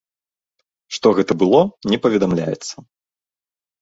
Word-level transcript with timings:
Што 0.95 1.07
гэта 1.19 1.37
было, 1.43 1.61
не 1.93 1.97
паведамляецца. 2.07 2.75